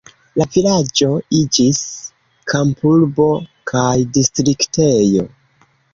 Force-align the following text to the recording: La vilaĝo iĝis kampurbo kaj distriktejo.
La 0.41 0.45
vilaĝo 0.53 1.09
iĝis 1.39 1.81
kampurbo 2.53 3.27
kaj 3.73 3.95
distriktejo. 4.17 5.29